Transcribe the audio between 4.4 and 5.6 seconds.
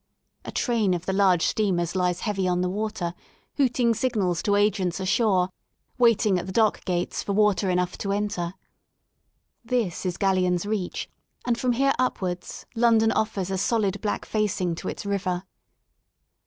to agents ashore,